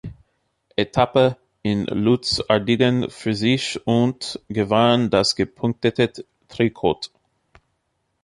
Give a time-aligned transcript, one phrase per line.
[0.77, 6.11] Etappe in Luz-Ardiden für sich und gewann das Gepunktete
[6.47, 7.11] Trikot.